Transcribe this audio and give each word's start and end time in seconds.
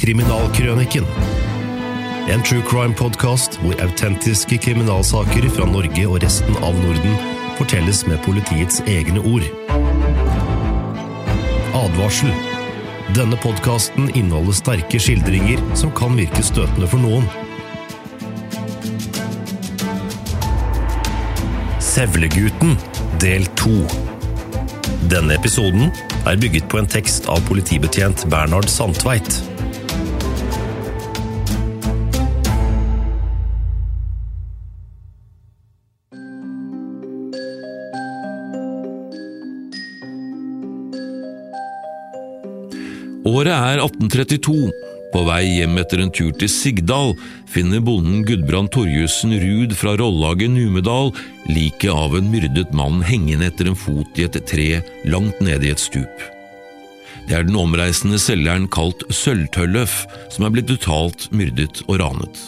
Kriminalkrøniken. 0.00 1.04
En 2.32 2.42
true 2.42 2.62
crime-podkast 2.64 3.58
hvor 3.60 3.76
autentiske 3.84 4.56
kriminalsaker 4.64 5.44
fra 5.52 5.66
Norge 5.68 6.06
og 6.08 6.22
resten 6.24 6.56
av 6.64 6.78
Norden 6.80 7.18
fortelles 7.58 8.00
med 8.08 8.16
politiets 8.24 8.80
egne 8.88 9.20
ord. 9.20 9.44
Advarsel. 11.76 12.32
Denne 13.12 13.36
podkasten 13.44 14.08
inneholder 14.14 14.56
sterke 14.56 15.02
skildringer 15.02 15.60
som 15.76 15.92
kan 15.92 16.16
virke 16.16 16.46
støtende 16.48 16.88
for 16.88 17.04
noen. 17.04 17.28
Sevlegutten, 21.90 22.78
del 23.20 23.44
to. 23.60 23.84
Denne 25.12 25.36
episoden 25.36 25.92
er 26.24 26.40
bygget 26.40 26.72
på 26.72 26.80
en 26.80 26.88
tekst 26.88 27.28
av 27.28 27.44
politibetjent 27.52 28.24
Bernhard 28.32 28.72
Sandtveit. 28.72 29.49
Året 43.28 43.52
er 43.52 43.82
1832. 43.84 44.70
På 45.10 45.24
vei 45.26 45.42
hjem 45.58 45.74
etter 45.82 46.00
en 46.00 46.12
tur 46.14 46.30
til 46.38 46.48
Sigdal 46.48 47.10
finner 47.50 47.82
bonden 47.84 48.22
Gudbrand 48.24 48.70
Torjussen 48.72 49.34
Ruud 49.42 49.74
fra 49.76 49.96
Rollaget 49.98 50.52
Numedal 50.54 51.10
liket 51.50 51.90
av 51.92 52.14
en 52.16 52.30
myrdet 52.32 52.70
mann 52.76 53.02
hengende 53.04 53.50
etter 53.50 53.68
en 53.68 53.76
fot 53.76 54.20
i 54.20 54.24
et 54.28 54.38
tre 54.48 54.68
langt 55.10 55.42
nede 55.44 55.68
i 55.68 55.74
et 55.74 55.82
stup. 55.82 56.24
Det 57.28 57.36
er 57.36 57.44
den 57.44 57.58
omreisende 57.60 58.22
selgeren 58.22 58.70
kalt 58.72 59.04
Sølvtølløf 59.12 59.98
som 60.32 60.46
er 60.46 60.54
blitt 60.54 60.70
brutalt 60.70 61.28
myrdet 61.34 61.82
og 61.88 62.00
ranet. 62.00 62.40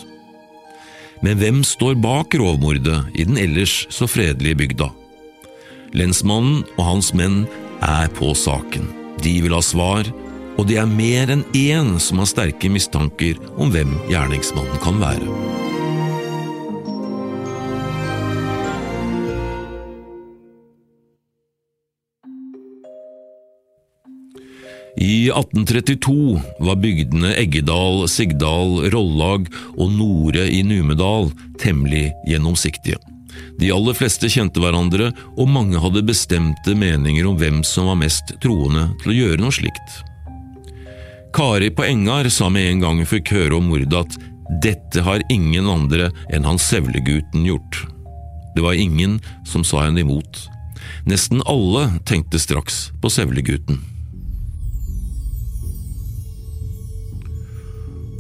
Men 1.22 1.36
hvem 1.42 1.60
står 1.66 2.00
bak 2.00 2.32
rovmordet 2.38 3.02
i 3.12 3.28
den 3.28 3.36
ellers 3.38 3.82
så 3.92 4.08
fredelige 4.08 4.62
bygda? 4.64 4.88
Lensmannen 5.92 6.64
og 6.78 6.84
hans 6.86 7.12
menn 7.12 7.42
er 7.84 8.08
på 8.16 8.32
saken. 8.38 8.88
De 9.22 9.36
vil 9.44 9.54
ha 9.54 9.60
svar, 9.62 10.08
og 10.58 10.68
det 10.68 10.78
er 10.82 10.90
mer 10.90 11.32
enn 11.32 11.44
én 11.56 11.96
som 12.02 12.22
har 12.22 12.30
sterke 12.30 12.70
mistanker 12.72 13.40
om 13.56 13.72
hvem 13.74 13.96
gjerningsmannen 14.10 14.80
kan 14.84 15.00
være. 15.02 15.60
I 25.02 25.30
1832 25.32 26.40
var 26.60 26.76
bygdene 26.76 27.32
Eggedal, 27.40 28.04
Sigdal, 28.12 28.84
Rollag 28.92 29.48
og 29.74 29.88
Nore 29.96 30.44
i 30.46 30.60
Numedal 30.62 31.32
temmelig 31.58 32.12
gjennomsiktige. 32.28 33.00
De 33.58 33.72
aller 33.72 33.96
fleste 33.96 34.28
kjente 34.30 34.60
hverandre, 34.62 35.10
og 35.34 35.50
mange 35.50 35.80
hadde 35.80 36.04
bestemte 36.06 36.76
meninger 36.78 37.26
om 37.26 37.40
hvem 37.40 37.62
som 37.66 37.88
var 37.90 37.98
mest 38.04 38.34
troende 38.44 38.90
til 39.02 39.14
å 39.14 39.18
gjøre 39.18 39.42
noe 39.42 39.54
slikt. 39.54 40.02
Kari 41.32 41.70
på 41.70 41.84
Engar 41.84 42.28
sa 42.28 42.48
med 42.52 42.68
en 42.68 42.80
gang 42.80 42.98
hun 43.00 43.08
fikk 43.08 43.32
høre 43.32 43.56
om 43.56 43.70
mordet 43.72 43.96
at 43.96 44.16
dette 44.62 45.00
har 45.06 45.22
ingen 45.32 45.68
andre 45.70 46.10
enn 46.28 46.44
han 46.44 46.60
Sevlegutten 46.60 47.46
gjort. 47.48 47.86
Det 48.52 48.60
var 48.60 48.76
ingen 48.76 49.16
som 49.48 49.64
sa 49.64 49.86
henne 49.86 50.02
imot. 50.04 50.42
Nesten 51.08 51.40
alle 51.48 51.86
tenkte 52.04 52.40
straks 52.42 52.90
på 53.00 53.08
Sevlegutten. 53.10 53.80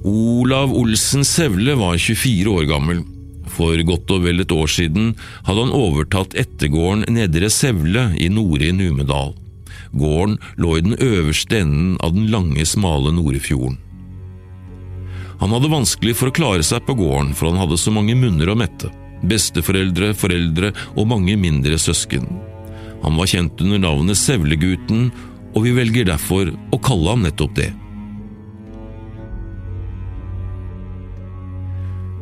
Olav 0.08 0.72
Olsen 0.74 1.24
Sevle 1.24 1.76
var 1.78 2.00
24 2.00 2.48
år 2.50 2.64
gammel. 2.70 3.04
For 3.52 3.76
godt 3.84 4.10
og 4.14 4.24
vel 4.24 4.40
et 4.40 4.56
år 4.56 4.70
siden 4.72 5.12
hadde 5.44 5.66
han 5.66 5.76
overtatt 5.76 6.34
ettergården 6.38 7.04
Nedre 7.12 7.52
Sevle 7.52 8.08
i 8.16 8.32
Nore 8.32 8.72
i 8.72 8.74
Numedal. 8.74 9.36
Gården 9.92 10.38
lå 10.56 10.76
i 10.78 10.84
den 10.84 10.96
øverste 10.96 11.62
enden 11.62 11.96
av 12.00 12.14
den 12.16 12.30
lange, 12.32 12.64
smale 12.66 13.12
Norefjorden. 13.12 13.78
Han 15.42 15.50
hadde 15.50 15.72
vanskelig 15.72 16.14
for 16.16 16.30
å 16.30 16.36
klare 16.36 16.62
seg 16.62 16.84
på 16.86 16.94
gården, 17.00 17.32
for 17.34 17.50
han 17.50 17.58
hadde 17.58 17.80
så 17.80 17.92
mange 17.94 18.14
munner 18.14 18.52
å 18.52 18.56
mette. 18.58 18.92
Besteforeldre, 19.26 20.12
foreldre 20.14 20.72
og 20.94 21.08
mange 21.10 21.34
mindre 21.38 21.78
søsken. 21.82 22.28
Han 23.02 23.18
var 23.18 23.30
kjent 23.30 23.60
under 23.64 23.82
navnet 23.82 24.18
Sevlegutten, 24.18 25.10
og 25.52 25.66
vi 25.66 25.74
velger 25.76 26.06
derfor 26.08 26.52
å 26.72 26.78
kalle 26.82 27.12
ham 27.12 27.26
nettopp 27.26 27.56
det. 27.58 27.72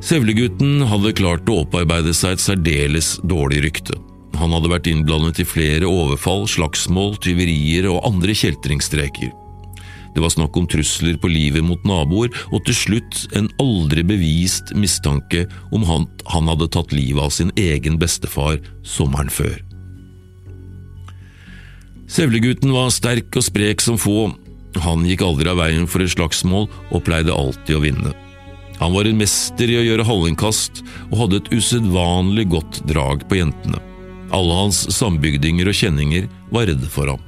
Sevlegutten 0.00 0.80
hadde 0.88 1.12
klart 1.12 1.48
å 1.52 1.60
opparbeide 1.66 2.16
seg 2.16 2.38
et 2.38 2.42
særdeles 2.42 3.18
dårlig 3.20 3.66
rykte. 3.68 4.00
Han 4.40 4.54
hadde 4.56 4.72
vært 4.72 4.88
innblandet 4.88 5.42
i 5.42 5.48
flere 5.48 5.88
overfall, 5.88 6.46
slagsmål, 6.48 7.18
tyverier 7.20 7.90
og 7.90 8.00
andre 8.08 8.32
kjeltringstreker. 8.36 9.34
Det 10.14 10.22
var 10.24 10.32
snakk 10.32 10.56
om 10.58 10.66
trusler 10.66 11.18
på 11.20 11.30
livet 11.30 11.62
mot 11.62 11.82
naboer, 11.86 12.32
og 12.50 12.64
til 12.66 12.76
slutt 12.76 13.26
en 13.38 13.50
aldri 13.62 14.02
bevist 14.06 14.72
mistanke 14.74 15.44
om 15.70 15.84
han, 15.86 16.08
han 16.32 16.48
hadde 16.50 16.70
tatt 16.74 16.94
livet 16.96 17.22
av 17.22 17.34
sin 17.34 17.52
egen 17.60 17.98
bestefar 18.00 18.58
sommeren 18.82 19.30
før. 19.30 19.60
Sevlegutten 22.10 22.72
var 22.74 22.90
sterk 22.90 23.36
og 23.38 23.46
sprek 23.46 23.84
som 23.84 24.00
få. 24.00 24.32
Han 24.82 25.04
gikk 25.06 25.22
aldri 25.22 25.52
av 25.52 25.60
veien 25.60 25.86
for 25.90 26.02
et 26.02 26.10
slagsmål 26.10 26.66
og 26.90 27.04
pleide 27.06 27.34
alltid 27.34 27.76
å 27.76 27.84
vinne. 27.84 28.14
Han 28.80 28.96
var 28.96 29.06
en 29.06 29.20
mester 29.20 29.70
i 29.70 29.76
å 29.78 29.84
gjøre 29.84 30.08
hallingkast 30.08 30.82
og 31.10 31.18
hadde 31.22 31.42
et 31.42 31.52
usedvanlig 31.54 32.48
godt 32.50 32.80
drag 32.88 33.28
på 33.30 33.38
jentene. 33.42 33.89
Alle 34.30 34.60
hans 34.62 34.84
sambygdinger 34.94 35.70
og 35.70 35.74
kjenninger 35.74 36.30
var 36.54 36.70
redde 36.70 36.88
for 36.90 37.10
ham. 37.10 37.26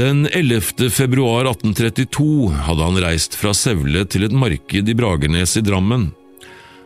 Den 0.00 0.28
11. 0.30 0.86
februar 0.94 1.48
1832 1.50 2.54
hadde 2.62 2.84
han 2.86 2.98
reist 3.02 3.34
fra 3.34 3.50
Sevle 3.58 4.04
til 4.06 4.22
et 4.28 4.32
marked 4.32 4.86
i 4.88 4.94
Bragernes 4.94 5.56
i 5.58 5.62
Drammen. 5.66 6.12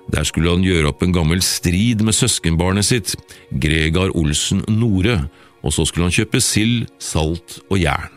Der 0.08 0.24
skulle 0.24 0.50
han 0.50 0.64
gjøre 0.64 0.88
opp 0.88 1.04
en 1.04 1.12
gammel 1.12 1.42
strid 1.44 2.00
med 2.04 2.16
søskenbarnet 2.16 2.88
sitt, 2.88 3.12
Gregar 3.52 4.10
Olsen 4.16 4.64
Nore, 4.72 5.26
og 5.64 5.72
så 5.72 5.86
skulle 5.88 6.10
han 6.10 6.14
kjøpe 6.14 6.42
sild, 6.44 6.90
salt 7.02 7.58
og 7.70 7.80
jern. 7.80 8.12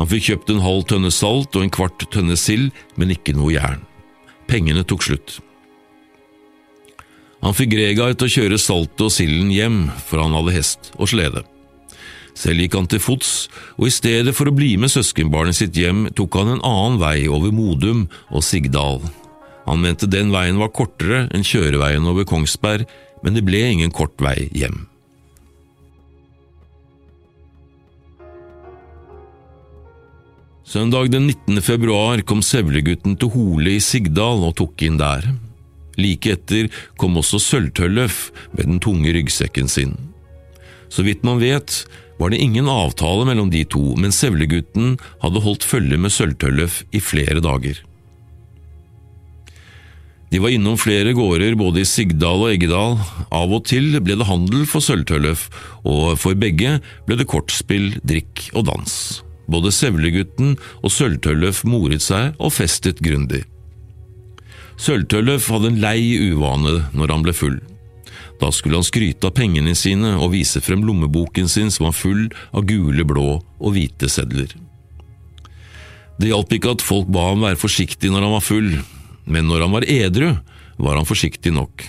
Han 0.00 0.08
fikk 0.08 0.30
kjøpt 0.30 0.50
en 0.54 0.64
halv 0.64 0.86
tønne 0.90 1.12
salt 1.12 1.54
og 1.56 1.64
en 1.64 1.72
kvart 1.72 2.06
tønne 2.12 2.36
sild, 2.40 2.70
men 2.96 3.12
ikke 3.14 3.36
noe 3.36 3.54
jern. 3.54 3.84
Pengene 4.50 4.82
tok 4.88 5.04
slutt. 5.06 5.38
Han 7.40 7.56
fikk 7.56 7.72
Gregar 7.72 8.16
til 8.18 8.28
å 8.28 8.34
kjøre 8.34 8.58
saltet 8.60 9.06
og 9.06 9.14
silden 9.14 9.52
hjem, 9.54 9.78
for 10.08 10.20
han 10.20 10.34
hadde 10.36 10.56
hest 10.56 10.90
og 10.98 11.08
slede. 11.12 11.44
Selv 12.36 12.62
gikk 12.62 12.76
han 12.76 12.88
til 12.90 13.02
fots, 13.02 13.30
og 13.76 13.88
i 13.88 13.94
stedet 13.94 14.34
for 14.36 14.48
å 14.48 14.54
bli 14.56 14.74
med 14.80 14.92
søskenbarnet 14.92 15.56
sitt 15.56 15.76
hjem, 15.76 16.06
tok 16.16 16.36
han 16.40 16.54
en 16.54 16.64
annen 16.66 17.00
vei 17.00 17.28
over 17.28 17.52
Modum 17.54 18.06
og 18.28 18.44
Sigdal. 18.46 19.02
Han 19.66 19.82
mente 19.84 20.08
den 20.10 20.32
veien 20.32 20.60
var 20.60 20.72
kortere 20.74 21.26
enn 21.34 21.46
kjøreveien 21.46 22.06
over 22.08 22.28
Kongsberg, 22.28 22.86
men 23.24 23.36
det 23.36 23.44
ble 23.44 23.60
ingen 23.68 23.92
kort 23.92 24.16
vei 24.22 24.48
hjem. 24.56 24.89
Søndag 30.70 31.08
den 31.10 31.24
19. 31.26 31.62
februar 31.66 32.20
kom 32.22 32.44
Sevlegutten 32.46 33.16
til 33.18 33.32
Hole 33.34 33.72
i 33.74 33.80
Sigdal 33.82 34.44
og 34.46 34.52
tok 34.60 34.84
inn 34.86 35.00
der. 35.00 35.24
Like 35.98 36.36
etter 36.36 36.68
kom 36.94 37.16
også 37.18 37.40
Sølvtølløf 37.42 38.18
med 38.52 38.68
den 38.68 38.76
tunge 38.78 39.10
ryggsekken 39.16 39.66
sin. 39.66 39.96
Så 40.86 41.02
vidt 41.02 41.24
man 41.26 41.40
vet, 41.42 41.80
var 42.20 42.30
det 42.30 42.38
ingen 42.44 42.70
avtale 42.70 43.24
mellom 43.26 43.50
de 43.50 43.64
to, 43.66 43.96
men 43.98 44.14
Sevlegutten 44.14 44.92
hadde 45.24 45.42
holdt 45.42 45.66
følge 45.66 45.98
med 45.98 46.14
Sølvtølløf 46.14 46.84
i 46.94 47.00
flere 47.02 47.42
dager. 47.42 47.80
De 50.30 50.38
var 50.38 50.54
innom 50.54 50.78
flere 50.78 51.16
gårder 51.18 51.56
både 51.58 51.82
i 51.82 51.88
Sigdal 51.96 52.44
og 52.44 52.52
Eggedal. 52.52 52.94
Av 53.34 53.56
og 53.58 53.66
til 53.66 53.98
ble 53.98 54.14
det 54.22 54.28
handel 54.30 54.62
for 54.70 54.86
Sølvtølløf, 54.86 55.48
og 55.82 56.14
for 56.14 56.38
begge 56.38 56.76
ble 57.10 57.18
det 57.18 57.26
kortspill, 57.34 57.96
drikk 58.06 58.52
og 58.54 58.68
dans. 58.70 59.00
Både 59.50 59.72
Sevlegutten 59.74 60.54
og 60.80 60.92
Sølvtølløf 60.94 61.64
moret 61.66 62.04
seg 62.04 62.36
og 62.38 62.54
festet 62.54 63.02
grundig. 63.02 63.42
Sølvtølløf 64.80 65.50
hadde 65.52 65.72
en 65.72 65.82
lei 65.82 66.00
uvane 66.30 66.78
når 66.96 67.12
han 67.12 67.26
ble 67.26 67.34
full. 67.36 67.58
Da 68.40 68.48
skulle 68.54 68.78
han 68.80 68.86
skryte 68.86 69.28
av 69.28 69.34
pengene 69.36 69.74
sine 69.76 70.14
og 70.16 70.32
vise 70.32 70.62
frem 70.64 70.84
lommeboken 70.86 71.50
sin 71.50 71.68
som 71.74 71.90
var 71.90 71.96
full 71.96 72.28
av 72.56 72.64
gule, 72.68 73.04
blå 73.04 73.28
og 73.36 73.74
hvite 73.74 74.08
sedler. 74.08 74.54
Det 76.20 76.30
hjalp 76.30 76.52
ikke 76.52 76.74
at 76.76 76.84
folk 76.84 77.08
ba 77.12 77.30
ham 77.30 77.44
være 77.44 77.60
forsiktig 77.60 78.10
når 78.12 78.26
han 78.26 78.36
var 78.38 78.44
full. 78.44 78.72
men 79.30 79.46
når 79.46 79.60
han 79.62 79.72
var 79.72 79.84
edru, 79.86 80.36
var 80.78 80.96
han 80.96 81.06
forsiktig 81.06 81.52
nok. 81.52 81.84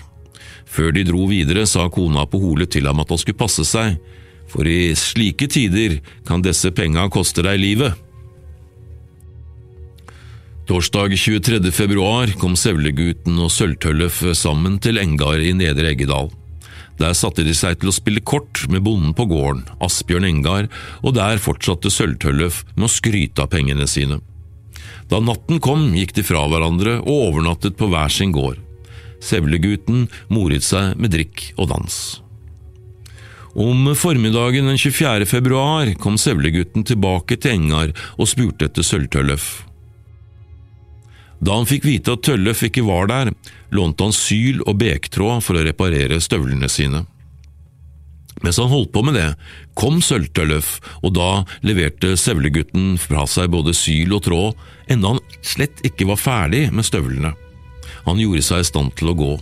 Før 0.66 0.92
de 0.92 1.04
dro 1.08 1.26
videre, 1.26 1.66
sa 1.66 1.88
kona 1.90 2.26
på 2.30 2.40
holet 2.40 2.70
til 2.70 2.86
ham 2.86 3.00
at 3.00 3.10
han 3.10 3.18
skulle 3.18 3.40
passe 3.40 3.64
seg, 3.66 3.98
for 4.52 4.68
i 4.68 4.94
slike 4.98 5.48
tider 5.52 6.00
kan 6.28 6.44
disse 6.44 6.72
penga 6.76 7.08
koste 7.14 7.44
deg 7.46 7.60
livet. 7.62 7.96
Torsdag 10.70 11.18
23. 11.18 11.72
februar 11.74 12.32
kom 12.40 12.54
Sevlegutten 12.56 13.40
og 13.42 13.50
Sølvtøllef 13.52 14.22
sammen 14.38 14.78
til 14.80 15.02
Engar 15.02 15.42
i 15.42 15.56
Nedre 15.58 15.90
Eggedal. 15.92 16.30
Der 17.02 17.16
satte 17.18 17.44
de 17.44 17.54
seg 17.58 17.80
til 17.82 17.90
å 17.90 17.96
spille 17.96 18.22
kort 18.22 18.62
med 18.70 18.84
bonden 18.86 19.16
på 19.18 19.26
gården, 19.32 19.66
Asbjørn 19.82 20.28
Engar, 20.30 20.70
og 21.02 21.16
der 21.18 21.42
fortsatte 21.42 21.92
Sølvtøllef 21.92 22.62
med 22.76 22.88
å 22.88 22.94
skryte 22.94 23.44
av 23.44 23.52
pengene 23.52 23.88
sine. 23.90 24.22
Da 25.12 25.20
natten 25.20 25.60
kom, 25.60 25.90
gikk 25.98 26.14
de 26.16 26.24
fra 26.24 26.46
hverandre 26.48 27.00
og 27.02 27.32
overnattet 27.32 27.76
på 27.80 27.90
hver 27.92 28.14
sin 28.14 28.32
gård. 28.36 28.62
Sevlegutten 29.22 30.06
moret 30.32 30.64
seg 30.64 30.96
med 30.96 31.12
drikk 31.18 31.50
og 31.58 31.74
dans. 31.74 31.98
Om 33.54 33.96
formiddagen 33.96 34.66
den 34.66 34.78
24. 34.78 35.26
februar 35.26 35.94
kom 35.94 36.18
Sevlegutten 36.18 36.86
tilbake 36.88 37.36
til 37.36 37.58
Engar 37.58 37.92
og 38.16 38.30
spurte 38.32 38.70
etter 38.70 38.86
Sølvtøllef. 38.86 39.48
Da 41.42 41.58
han 41.58 41.68
fikk 41.68 41.88
vite 41.90 42.16
at 42.16 42.24
Tøllef 42.24 42.62
ikke 42.68 42.86
var 42.86 43.10
der, 43.12 43.32
lånte 43.76 44.08
han 44.08 44.16
syl 44.16 44.62
og 44.64 44.78
bektråd 44.80 45.44
for 45.44 45.58
å 45.58 45.66
reparere 45.66 46.22
støvlene 46.22 46.70
sine. 46.72 47.04
Mens 48.42 48.58
han 48.62 48.72
holdt 48.72 48.94
på 48.94 49.04
med 49.04 49.18
det, 49.20 49.34
kom 49.76 50.00
Sølvtøllef, 50.06 50.78
og 51.04 51.18
da 51.18 51.44
leverte 51.66 52.16
Sevlegutten 52.18 52.96
fra 53.02 53.26
seg 53.28 53.52
både 53.52 53.76
syl 53.76 54.16
og 54.16 54.24
tråd, 54.30 54.68
enda 54.88 55.16
han 55.16 55.24
slett 55.44 55.84
ikke 55.86 56.08
var 56.14 56.22
ferdig 56.22 56.70
med 56.72 56.88
støvlene. 56.88 57.34
Han 58.06 58.22
gjorde 58.22 58.46
seg 58.46 58.64
i 58.64 58.70
stand 58.72 58.96
til 58.98 59.12
å 59.12 59.18
gå. 59.18 59.34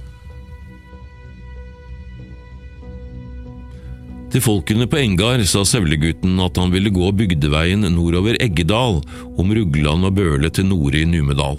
Til 4.30 4.44
folkene 4.46 4.86
på 4.86 5.00
Engar 5.02 5.42
sa 5.50 5.64
Sevlegutten 5.66 6.38
at 6.44 6.58
han 6.62 6.70
ville 6.70 6.92
gå 6.94 7.08
bygdeveien 7.18 7.82
nordover 7.96 8.38
Eggedal, 8.38 9.00
om 9.42 9.54
Rugland 9.58 10.06
og 10.06 10.20
Bøle 10.20 10.52
til 10.54 10.68
Nore 10.70 11.02
i 11.02 11.08
Numedal. 11.10 11.58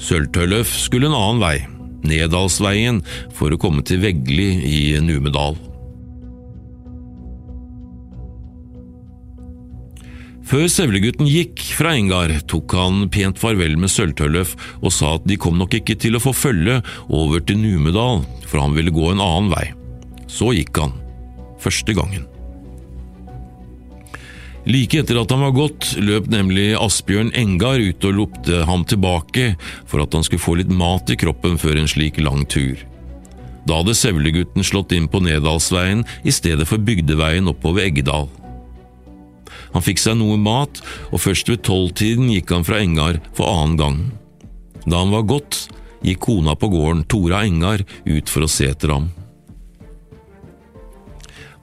Sølvtølløf 0.00 0.70
skulle 0.86 1.10
en 1.10 1.16
annen 1.18 1.42
vei, 1.42 1.56
Nedalsveien, 2.06 3.02
for 3.34 3.50
å 3.50 3.58
komme 3.60 3.82
til 3.82 4.04
Vegli 4.04 4.46
i 4.70 4.78
Numedal. 5.02 5.58
Før 10.46 10.70
Sevlegutten 10.70 11.26
gikk 11.30 11.58
fra 11.74 11.96
Engar, 11.98 12.32
tok 12.50 12.78
han 12.78 13.04
pent 13.10 13.38
farvel 13.38 13.74
med 13.78 13.90
Sølvtølløf 13.90 14.54
og 14.78 14.94
sa 14.94 15.16
at 15.18 15.26
de 15.26 15.38
kom 15.42 15.58
nok 15.58 15.74
ikke 15.82 15.98
til 15.98 16.18
å 16.18 16.22
få 16.22 16.34
følge 16.38 16.80
over 17.10 17.42
til 17.42 17.58
Numedal, 17.58 18.22
for 18.46 18.62
han 18.62 18.78
ville 18.78 18.94
gå 18.94 19.10
en 19.10 19.22
annen 19.26 19.50
vei. 19.50 19.68
Så 20.30 20.54
gikk 20.54 20.78
han. 20.78 20.94
Første 21.60 21.96
gangen. 21.96 22.26
Like 24.68 25.00
etter 25.00 25.16
at 25.16 25.30
han 25.32 25.40
var 25.40 25.54
gått, 25.56 25.94
løp 25.96 26.28
nemlig 26.28 26.74
Asbjørn 26.76 27.32
Engar 27.38 27.80
ut 27.80 28.04
og 28.04 28.18
ropte 28.18 28.60
ham 28.68 28.84
tilbake 28.84 29.54
for 29.88 30.04
at 30.04 30.12
han 30.12 30.26
skulle 30.26 30.44
få 30.44 30.58
litt 30.60 30.72
mat 30.72 31.08
i 31.10 31.16
kroppen 31.20 31.56
før 31.60 31.80
en 31.80 31.88
slik 31.88 32.20
lang 32.20 32.44
tur. 32.44 32.76
Da 33.64 33.80
hadde 33.80 33.96
Sevlegutten 33.96 34.64
slått 34.64 34.92
inn 34.96 35.08
på 35.08 35.22
Nedalsveien 35.24 36.04
i 36.24 36.32
stedet 36.34 36.68
for 36.68 36.82
bygdeveien 36.82 37.48
oppover 37.48 37.86
Eggedal. 37.86 38.28
Han 39.72 39.84
fikk 39.84 40.00
seg 40.02 40.18
noe 40.18 40.36
mat, 40.40 40.80
og 41.12 41.22
først 41.22 41.48
ved 41.50 41.62
tolvtiden 41.66 42.30
gikk 42.32 42.52
han 42.54 42.66
fra 42.66 42.80
Engar 42.82 43.20
for 43.36 43.48
annen 43.48 43.78
gang. 43.80 44.00
Da 44.86 45.02
han 45.02 45.14
var 45.14 45.28
gått, 45.28 45.68
gikk 46.04 46.24
kona 46.26 46.56
på 46.58 46.70
gården, 46.72 47.04
Tora 47.08 47.44
Engar, 47.46 47.84
ut 48.04 48.32
for 48.32 48.44
å 48.44 48.50
se 48.50 48.70
etter 48.72 48.92
ham. 48.96 49.10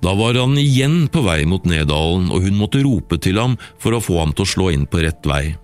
Da 0.01 0.13
var 0.13 0.37
han 0.37 0.57
igjen 0.61 1.07
på 1.09 1.23
vei 1.25 1.41
mot 1.49 1.65
Nedalen, 1.65 2.29
og 2.31 2.45
hun 2.45 2.59
måtte 2.59 2.83
rope 2.85 3.17
til 3.21 3.39
ham 3.41 3.57
for 3.81 3.97
å 3.97 4.03
få 4.03 4.19
ham 4.21 4.35
til 4.35 4.45
å 4.45 4.51
slå 4.53 4.69
inn 4.75 4.85
på 4.89 5.01
rett 5.03 5.25
vei. 5.25 5.57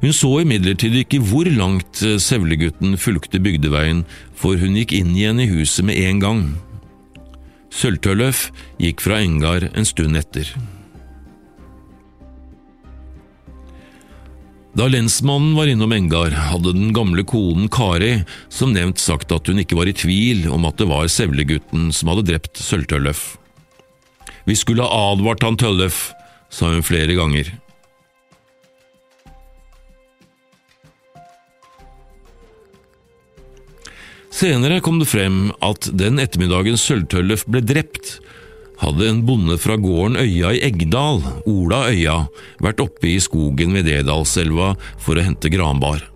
Hun 0.00 0.14
så 0.16 0.30
imidlertid 0.40 0.94
ikke 1.02 1.20
hvor 1.28 1.48
langt 1.52 2.00
Sevlegutten 2.00 2.96
fulgte 2.96 3.42
bygdeveien, 3.42 4.06
for 4.32 4.56
hun 4.56 4.78
gikk 4.80 4.94
inn 4.96 5.12
igjen 5.12 5.42
i 5.42 5.50
huset 5.50 5.84
med 5.84 6.00
en 6.06 6.22
gang. 6.22 6.44
Sølvtølløf 7.70 8.48
gikk 8.80 9.04
fra 9.04 9.20
Engar 9.20 9.68
en 9.74 9.86
stund 9.86 10.16
etter. 10.18 10.48
Da 14.80 14.86
lensmannen 14.88 15.52
var 15.54 15.66
innom 15.68 15.92
Engar, 15.92 16.30
hadde 16.30 16.72
den 16.72 16.94
gamle 16.96 17.20
konen 17.28 17.66
Kari 17.68 18.22
som 18.48 18.70
nevnt 18.72 18.96
sagt 18.96 19.28
at 19.28 19.50
hun 19.50 19.58
ikke 19.60 19.76
var 19.76 19.90
i 19.90 19.92
tvil 19.92 20.46
om 20.48 20.64
at 20.64 20.78
det 20.80 20.86
var 20.88 21.10
Sevlegutten 21.12 21.90
som 21.92 22.08
hadde 22.08 22.24
drept 22.30 22.56
Sølvtølløf. 22.56 23.20
Vi 24.48 24.56
skulle 24.56 24.86
ha 24.86 25.10
advart 25.10 25.44
han 25.44 25.60
Tølløf, 25.60 25.98
sa 26.48 26.70
hun 26.72 26.80
flere 26.80 27.12
ganger. 27.18 27.52
Senere 34.32 34.80
kom 34.80 34.96
det 35.04 35.10
frem 35.12 35.50
at 35.60 35.92
den 35.92 36.16
ettermiddagen 36.24 36.80
Sølvtøllef 36.80 37.44
ble 37.52 37.60
drept, 37.60 38.16
hadde 38.80 39.08
en 39.10 39.24
bonde 39.28 39.58
fra 39.60 39.76
gården 39.80 40.16
Øya 40.20 40.54
i 40.56 40.62
Eggdal, 40.64 41.20
Ola 41.48 41.84
Øya, 41.90 42.16
vært 42.64 42.80
oppe 42.80 43.10
i 43.12 43.18
skogen 43.20 43.76
ved 43.76 43.88
Dedalselva 43.90 44.72
for 45.00 45.20
å 45.20 45.24
hente 45.24 45.52
granbar. 45.52 46.06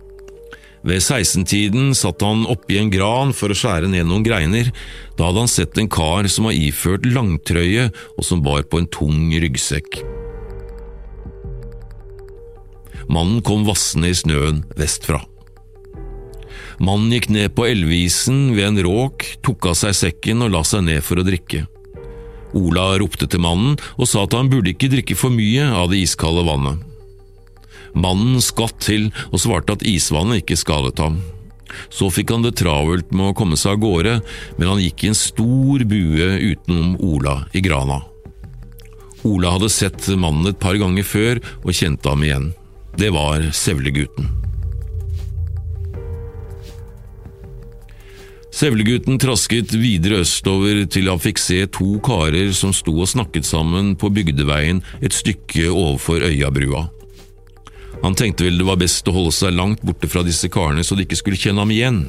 Ved 0.85 1.01
16-tiden 1.01 1.95
satt 1.97 2.21
han 2.21 2.43
oppi 2.49 2.77
en 2.77 2.91
gran 2.93 3.31
for 3.33 3.49
å 3.49 3.57
skjære 3.57 3.89
ned 3.89 4.05
noen 4.05 4.25
greiner. 4.25 4.69
Da 5.17 5.29
hadde 5.29 5.45
han 5.45 5.49
sett 5.49 5.79
en 5.81 5.89
kar 5.89 6.29
som 6.29 6.45
var 6.45 6.57
iført 6.57 7.07
langtrøye 7.09 7.87
og 7.89 8.25
som 8.25 8.43
bar 8.45 8.67
på 8.69 8.81
en 8.81 8.89
tung 8.93 9.31
ryggsekk. 9.33 10.03
Mannen 13.09 13.41
kom 13.45 13.65
vassende 13.65 14.09
i 14.13 14.17
snøen 14.17 14.63
vestfra. 14.77 15.23
Mannen 16.81 17.13
gikk 17.13 17.31
ned 17.33 17.53
på 17.57 17.65
elvisen 17.69 18.51
ved 18.53 18.67
en 18.67 18.83
råk, 18.85 19.25
tok 19.45 19.71
av 19.71 19.77
seg 19.79 19.95
sekken 19.97 20.45
og 20.45 20.53
la 20.53 20.65
seg 20.67 20.85
ned 20.85 21.05
for 21.05 21.21
å 21.21 21.25
drikke. 21.25 21.65
Ola 22.55 22.93
ropte 23.01 23.27
til 23.27 23.43
mannen 23.43 23.75
og 23.97 24.09
sa 24.09 24.23
at 24.25 24.35
han 24.37 24.49
burde 24.51 24.71
ikke 24.71 24.91
drikke 24.93 25.17
for 25.19 25.33
mye 25.33 25.67
av 25.67 25.91
det 25.91 26.01
iskalde 26.05 26.45
vannet. 26.47 26.81
Mannen 27.95 28.41
skvatt 28.43 28.77
til 28.83 29.09
og 29.31 29.39
svarte 29.43 29.77
at 29.77 29.85
isvannet 29.87 30.43
ikke 30.43 30.59
skadet 30.59 30.99
ham. 30.99 31.21
Så 31.91 32.09
fikk 32.13 32.31
han 32.31 32.43
det 32.45 32.55
travelt 32.59 33.11
med 33.15 33.31
å 33.31 33.35
komme 33.35 33.57
seg 33.59 33.75
av 33.75 33.83
gårde, 33.83 34.17
men 34.59 34.71
han 34.71 34.81
gikk 34.83 35.03
i 35.03 35.11
en 35.11 35.17
stor 35.19 35.85
bue 35.87 36.27
utenom 36.51 36.95
Ola 37.03 37.41
i 37.55 37.63
grana. 37.63 38.01
Ola 39.25 39.55
hadde 39.55 39.71
sett 39.73 40.07
mannen 40.19 40.51
et 40.51 40.61
par 40.61 40.77
ganger 40.79 41.07
før 41.07 41.41
og 41.63 41.73
kjente 41.73 42.11
ham 42.11 42.23
igjen. 42.23 42.51
Det 42.95 43.11
var 43.15 43.49
Sevlegutten. 43.55 44.44
Sevlegutten 48.55 49.17
trasket 49.19 49.73
videre 49.75 50.21
østover 50.23 50.85
til 50.87 51.09
han 51.11 51.19
fikk 51.19 51.41
se 51.43 51.57
to 51.75 51.97
karer 52.05 52.53
som 52.55 52.71
sto 52.71 52.93
og 52.93 53.09
snakket 53.11 53.43
sammen 53.43 53.97
på 53.99 54.07
bygdeveien 54.15 54.79
et 55.03 55.11
stykke 55.11 55.65
overfor 55.73 56.23
Øyabrua. 56.23 56.85
Han 58.05 58.15
tenkte 58.15 58.45
vel 58.47 58.61
det 58.61 58.67
var 58.69 58.79
best 58.79 59.11
å 59.11 59.15
holde 59.17 59.33
seg 59.35 59.57
langt 59.57 59.83
borte 59.83 60.07
fra 60.07 60.23
disse 60.23 60.47
karene 60.47 60.85
så 60.87 60.95
de 60.95 61.03
ikke 61.03 61.19
skulle 61.19 61.41
kjenne 61.41 61.65
ham 61.65 61.73
igjen. 61.75 61.99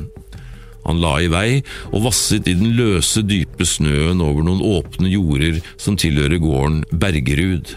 Han 0.86 1.02
la 1.02 1.16
i 1.18 1.32
vei 1.32 1.48
og 1.90 2.04
vasset 2.06 2.46
i 2.46 2.54
den 2.54 2.76
løse, 2.78 3.26
dype 3.26 3.66
snøen 3.66 4.22
over 4.22 4.46
noen 4.46 4.62
åpne 4.62 5.10
jorder 5.10 5.58
som 5.74 5.98
tilhører 5.98 6.38
gården 6.38 6.84
Bergerud. 6.94 7.74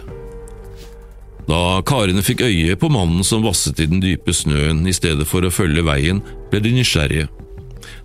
Da 1.50 1.82
karene 1.90 2.22
fikk 2.22 2.46
øye 2.46 2.78
på 2.78 2.94
mannen 2.94 3.26
som 3.26 3.42
vasset 3.42 3.82
i 3.82 3.90
den 3.90 4.06
dype 4.06 4.30
snøen 4.30 4.86
i 4.86 4.94
stedet 4.94 5.26
for 5.26 5.42
å 5.42 5.50
følge 5.50 5.82
veien, 5.90 6.22
ble 6.54 6.62
de 6.62 6.78
nysgjerrige. 6.78 7.32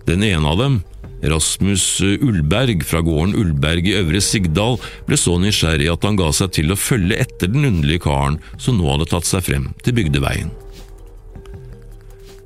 Den 0.05 0.23
ene 0.23 0.45
av 0.47 0.59
dem, 0.61 0.81
Rasmus 1.25 2.01
Ullberg 2.01 2.83
fra 2.85 3.01
gården 3.01 3.33
Ullberg 3.39 3.87
i 3.89 3.95
Øvre 3.97 4.21
Sigdal, 4.21 4.77
ble 5.07 5.17
så 5.17 5.39
nysgjerrig 5.41 5.89
at 5.89 6.05
han 6.05 6.19
ga 6.19 6.29
seg 6.35 6.53
til 6.59 6.73
å 6.73 6.77
følge 6.77 7.17
etter 7.23 7.49
den 7.49 7.65
underlige 7.65 8.05
karen 8.05 8.37
som 8.61 8.77
nå 8.77 8.85
hadde 8.91 9.09
tatt 9.09 9.25
seg 9.25 9.45
frem 9.47 9.71
til 9.85 9.97
bygdeveien. 9.97 10.53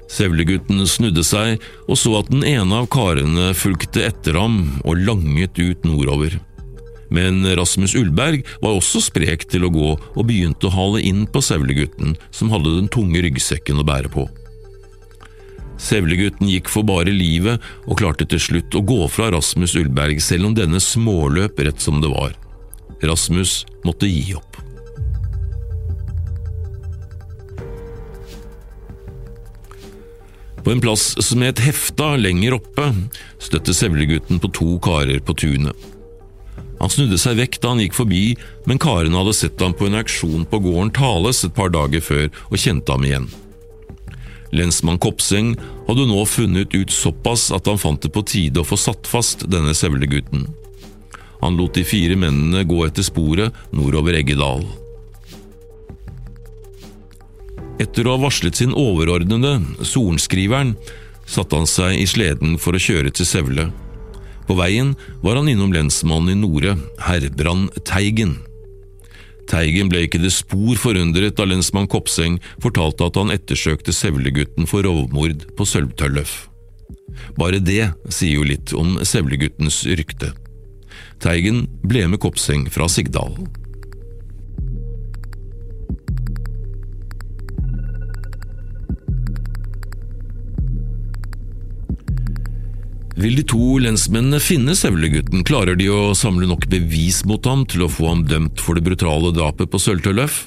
Sevlegutten 0.10 0.82
snudde 0.90 1.24
seg 1.28 1.60
og 1.86 2.00
så 2.00 2.16
at 2.22 2.32
den 2.32 2.46
ene 2.48 2.82
av 2.82 2.88
karene 2.94 3.52
fulgte 3.58 4.08
etter 4.08 4.40
ham 4.40 4.80
og 4.82 5.04
langet 5.06 5.60
ut 5.60 5.86
nordover. 5.86 6.40
Men 7.14 7.42
Rasmus 7.58 7.96
Ullberg 7.98 8.46
var 8.62 8.78
også 8.78 9.02
sprek 9.02 9.48
til 9.50 9.66
å 9.66 9.74
gå 9.74 9.94
og 9.98 10.26
begynte 10.30 10.70
å 10.70 10.74
hale 10.74 11.02
inn 11.06 11.26
på 11.30 11.42
Sevlegutten, 11.42 12.16
som 12.32 12.54
hadde 12.54 12.76
den 12.76 12.90
tunge 12.94 13.22
ryggsekken 13.26 13.82
å 13.82 13.86
bære 13.86 14.14
på. 14.14 14.28
Sevlegutten 15.80 16.50
gikk 16.52 16.70
for 16.72 16.86
bare 16.88 17.14
livet 17.16 17.64
og 17.88 18.00
klarte 18.02 18.28
til 18.28 18.42
slutt 18.44 18.76
å 18.76 18.84
gå 18.84 19.00
fra 19.12 19.32
Rasmus 19.34 19.78
Ullberg, 19.80 20.20
selv 20.22 20.52
om 20.52 20.58
denne 20.58 20.82
småløp 20.84 21.60
rett 21.64 21.82
som 21.82 22.02
det 22.04 22.12
var. 22.12 22.36
Rasmus 23.00 23.64
måtte 23.88 24.10
gi 24.10 24.36
opp. 24.36 24.60
På 30.60 30.74
en 30.76 30.82
plass 30.84 31.14
som 31.24 31.42
het 31.42 31.62
Hefta 31.64 32.12
lenger 32.20 32.58
oppe, 32.60 32.90
støtte 33.40 33.74
Sevlegutten 33.74 34.42
på 34.44 34.52
to 34.54 34.76
karer 34.84 35.24
på 35.24 35.34
tunet. 35.40 35.88
Han 36.80 36.92
snudde 36.92 37.18
seg 37.20 37.40
vekk 37.40 37.58
da 37.64 37.74
han 37.74 37.82
gikk 37.84 37.96
forbi, 37.98 38.24
men 38.68 38.80
karene 38.80 39.18
hadde 39.20 39.36
sett 39.36 39.60
ham 39.64 39.74
på 39.76 39.88
en 39.88 40.00
auksjon 40.00 40.46
på 40.48 40.62
gården 40.64 40.94
Tales 40.96 41.44
et 41.48 41.56
par 41.56 41.72
dager 41.74 42.04
før 42.04 42.28
og 42.48 42.60
kjente 42.60 42.96
ham 42.96 43.08
igjen. 43.08 43.28
Lensmann 44.56 45.00
Kopseng 45.02 45.54
hadde 45.88 46.08
nå 46.10 46.24
funnet 46.26 46.74
ut 46.74 46.94
såpass 46.94 47.50
at 47.56 47.70
han 47.70 47.82
fant 47.82 48.02
det 48.02 48.12
på 48.14 48.24
tide 48.26 48.62
å 48.62 48.68
få 48.68 48.80
satt 48.80 49.10
fast 49.10 49.46
denne 49.52 49.76
sevlegutten. 49.78 50.48
Han 51.40 51.56
lot 51.56 51.78
de 51.78 51.86
fire 51.88 52.18
mennene 52.20 52.66
gå 52.68 52.82
etter 52.88 53.06
sporet 53.06 53.56
nordover 53.72 54.18
Eggedal. 54.20 54.66
Etter 57.80 58.08
å 58.08 58.18
ha 58.18 58.24
varslet 58.26 58.60
sin 58.60 58.74
overordnede, 58.76 59.54
sorenskriveren, 59.88 60.74
satte 61.30 61.56
han 61.56 61.70
seg 61.70 61.96
i 62.02 62.10
sleden 62.10 62.58
for 62.60 62.76
å 62.76 62.82
kjøre 62.82 63.14
til 63.16 63.28
Sevle. 63.30 63.70
På 64.50 64.58
veien 64.58 64.96
var 65.24 65.38
han 65.40 65.48
innom 65.48 65.72
lensmannen 65.72 66.34
i 66.34 66.40
Nore, 66.42 66.76
Herbrand 67.06 67.70
Teigen. 67.88 68.40
Teigen 69.50 69.90
ble 69.90 70.04
ikke 70.06 70.22
det 70.22 70.32
spor 70.36 70.78
forundret 70.78 71.38
da 71.40 71.48
lensmann 71.48 71.90
Kopseng 71.90 72.38
fortalte 72.62 73.08
at 73.10 73.18
han 73.18 73.34
ettersøkte 73.34 73.96
Sevlegutten 73.96 74.70
for 74.70 74.86
rovmord 74.86 75.48
på 75.58 75.66
Sølvtølløf. 75.66 76.36
Bare 77.40 77.62
det 77.64 77.90
sier 78.14 78.38
jo 78.38 78.46
litt 78.46 78.74
om 78.78 79.00
Sevleguttens 79.02 79.82
rykte. 79.90 80.32
Teigen 81.20 81.66
ble 81.84 82.06
med 82.12 82.22
Kopseng 82.22 82.70
fra 82.72 82.88
Sigdal. 82.92 83.34
Vil 93.20 93.36
de 93.36 93.44
to 93.44 93.74
lensmennene 93.84 94.40
finne 94.40 94.72
Sevlegutten, 94.80 95.42
klarer 95.44 95.76
de 95.76 95.90
å 95.92 96.14
samle 96.16 96.48
nok 96.48 96.70
bevis 96.72 97.26
mot 97.28 97.44
ham 97.50 97.66
til 97.68 97.84
å 97.84 97.90
få 97.92 98.14
ham 98.14 98.22
dømt 98.24 98.62
for 98.64 98.80
det 98.80 98.86
brutale 98.86 99.34
drapet 99.36 99.68
på 99.74 99.82
Sølvtølløf? 99.84 100.38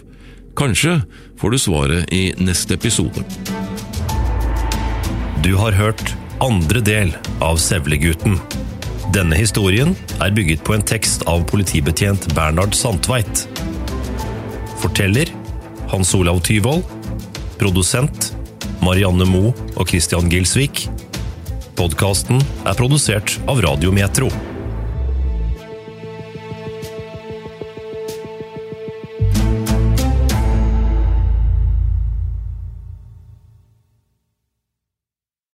Kanskje 0.57 0.95
får 1.41 1.53
du 1.53 1.59
svaret 1.61 2.15
i 2.17 2.23
neste 2.41 2.79
episode. 2.81 3.27
Du 5.45 5.53
har 5.61 5.77
hørt 5.77 6.15
andre 6.41 6.81
del 6.81 7.13
av 7.45 7.61
Sevlegutten. 7.61 8.39
Denne 9.13 9.37
historien 9.37 9.93
er 10.25 10.33
bygget 10.33 10.65
på 10.65 10.73
en 10.73 10.89
tekst 10.95 11.27
av 11.29 11.45
politibetjent 11.53 12.31
Bernhard 12.33 12.73
Sandtveit. 12.79 13.45
Forteller 14.81 15.29
Hans 15.93 16.17
Olav 16.17 16.41
Tyvold. 16.49 16.89
Produsent 17.61 18.33
Marianne 18.81 19.29
Moe 19.29 19.53
og 19.77 19.93
Christian 19.93 20.33
Gilsvik. 20.33 20.87
Podkasten 21.83 22.39
er 22.63 22.79
produsert 22.79 23.41
av 23.51 23.59
Radio 23.65 23.91
Metro. 23.91 24.52